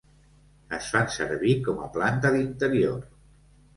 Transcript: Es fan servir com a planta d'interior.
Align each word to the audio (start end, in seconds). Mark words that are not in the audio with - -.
Es 0.77 0.87
fan 0.93 1.11
servir 1.15 1.53
com 1.67 1.83
a 1.85 1.91
planta 1.99 2.35
d'interior. 2.37 3.05